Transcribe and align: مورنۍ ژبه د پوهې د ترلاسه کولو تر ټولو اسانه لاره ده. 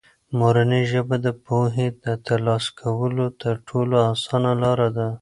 مورنۍ 0.39 0.83
ژبه 0.91 1.15
د 1.25 1.27
پوهې 1.45 1.87
د 2.03 2.05
ترلاسه 2.25 2.69
کولو 2.79 3.25
تر 3.41 3.55
ټولو 3.67 3.95
اسانه 4.11 4.51
لاره 4.63 4.89
ده. 4.97 5.07